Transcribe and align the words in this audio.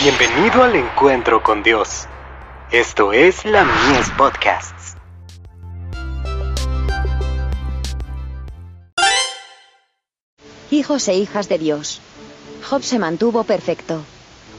Bienvenido 0.00 0.62
al 0.62 0.76
encuentro 0.76 1.42
con 1.42 1.64
Dios. 1.64 2.06
Esto 2.70 3.12
es 3.12 3.44
la 3.44 3.64
Mies 3.64 4.08
Podcasts. 4.16 4.94
Hijos 10.70 11.08
e 11.08 11.16
hijas 11.16 11.48
de 11.48 11.58
Dios. 11.58 12.00
Job 12.70 12.84
se 12.84 13.00
mantuvo 13.00 13.42
perfecto. 13.42 14.02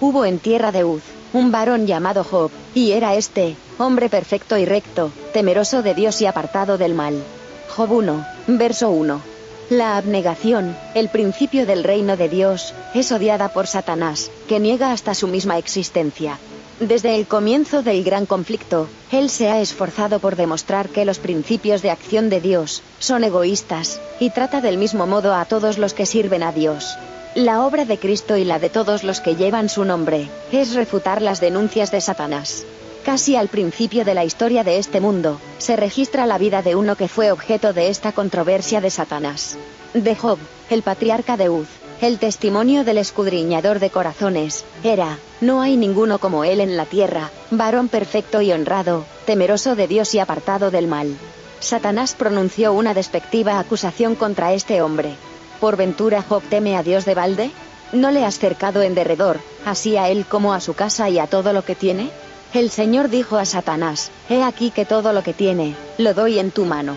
Hubo 0.02 0.26
en 0.26 0.40
tierra 0.40 0.74
de 0.74 0.84
Uz 0.84 1.04
un 1.32 1.54
varón 1.54 1.88
llamado 1.88 2.26
Job, 2.26 2.52
y 2.76 2.92
era 2.92 3.16
este, 3.16 3.56
hombre 3.78 4.10
perfecto 4.10 4.58
y 4.58 4.66
recto, 4.66 5.10
temeroso 5.32 5.82
de 5.84 5.94
Dios 5.94 6.22
y 6.22 6.26
apartado 6.26 6.78
del 6.78 6.96
mal. 6.96 7.24
Job 7.70 7.90
1, 7.94 8.26
verso 8.48 8.90
1. 8.90 9.39
La 9.70 9.98
abnegación, 9.98 10.76
el 10.96 11.10
principio 11.10 11.68
del 11.68 11.84
reino 11.84 12.18
de 12.18 12.28
Dios, 12.28 12.74
es 12.96 13.12
odiada 13.12 13.50
por 13.50 13.68
Satanás, 13.68 14.32
que 14.48 14.60
niega 14.60 14.92
hasta 14.92 15.14
su 15.14 15.28
misma 15.28 15.60
existencia. 15.60 16.40
Desde 16.80 17.16
el 17.16 17.28
comienzo 17.28 17.84
del 17.84 18.04
gran 18.04 18.26
conflicto, 18.26 18.88
él 19.12 19.30
se 19.30 19.48
ha 19.48 19.62
esforzado 19.62 20.20
por 20.20 20.36
demostrar 20.36 20.90
que 20.90 21.06
los 21.06 21.20
principios 21.20 21.84
de 21.84 21.92
acción 21.92 22.32
de 22.32 22.42
Dios 22.42 22.82
son 22.98 23.24
egoístas, 23.24 24.02
y 24.20 24.32
trata 24.32 24.60
del 24.60 24.80
mismo 24.80 25.06
modo 25.06 25.36
a 25.36 25.46
todos 25.46 25.78
los 25.78 25.94
que 25.94 26.08
sirven 26.08 26.42
a 26.42 26.52
Dios. 26.52 26.98
La 27.36 27.64
obra 27.64 27.86
de 27.86 28.00
Cristo 28.00 28.38
y 28.38 28.46
la 28.46 28.58
de 28.58 28.72
todos 28.72 29.04
los 29.04 29.22
que 29.22 29.36
llevan 29.36 29.70
su 29.70 29.86
nombre, 29.86 30.30
es 30.52 30.74
refutar 30.74 31.22
las 31.22 31.42
denuncias 31.42 31.92
de 31.92 32.02
Satanás. 32.02 32.66
Casi 33.04 33.36
al 33.36 33.48
principio 33.48 34.06
de 34.06 34.14
la 34.14 34.26
historia 34.26 34.64
de 34.64 34.78
este 34.78 35.00
mundo, 35.00 35.40
se 35.58 35.76
registra 35.76 36.26
la 36.26 36.38
vida 36.38 36.62
de 36.62 36.76
uno 36.76 36.96
que 36.96 37.08
fue 37.08 37.32
objeto 37.32 37.74
de 37.74 37.90
esta 37.90 38.12
controversia 38.12 38.82
de 38.82 38.90
Satanás. 38.90 39.58
De 39.94 40.16
Job, 40.16 40.38
el 40.70 40.84
patriarca 40.84 41.38
de 41.38 41.50
Uz, 41.50 41.68
el 42.02 42.20
testimonio 42.20 42.84
del 42.84 42.98
escudriñador 42.98 43.80
de 43.80 43.90
corazones, 43.90 44.64
era, 44.84 45.18
no 45.42 45.62
hay 45.62 45.78
ninguno 45.78 46.20
como 46.20 46.44
él 46.44 46.60
en 46.60 46.78
la 46.78 46.86
tierra, 46.86 47.32
varón 47.52 47.88
perfecto 47.88 48.42
y 48.42 48.52
honrado, 48.52 49.06
temeroso 49.26 49.76
de 49.76 49.88
Dios 49.88 50.14
y 50.14 50.20
apartado 50.20 50.70
del 50.70 50.88
mal. 50.88 51.18
Satanás 51.60 52.14
pronunció 52.14 52.74
una 52.74 52.94
despectiva 52.94 53.60
acusación 53.60 54.16
contra 54.16 54.54
este 54.54 54.82
hombre. 54.82 55.16
¿Por 55.60 55.76
ventura 55.76 56.22
Job 56.22 56.44
teme 56.50 56.78
a 56.78 56.84
Dios 56.84 57.06
de 57.06 57.16
balde? 57.16 57.52
¿No 57.92 58.12
le 58.12 58.24
has 58.24 58.40
cercado 58.40 58.82
en 58.82 58.96
derredor, 58.96 59.40
así 59.66 59.98
a 59.98 60.10
él 60.10 60.26
como 60.26 60.54
a 60.54 60.62
su 60.62 60.74
casa 60.74 61.10
y 61.10 61.20
a 61.20 61.28
todo 61.28 61.54
lo 61.54 61.66
que 61.66 61.76
tiene? 61.76 62.12
El 62.52 62.72
Señor 62.72 63.10
dijo 63.10 63.38
a 63.38 63.46
Satanás, 63.46 64.10
He 64.28 64.42
aquí 64.42 64.72
que 64.72 64.84
todo 64.84 65.14
lo 65.14 65.22
que 65.22 65.34
tiene, 65.34 65.76
lo 66.00 66.16
doy 66.16 66.40
en 66.40 66.50
tu 66.50 66.66
mano. 66.66 66.96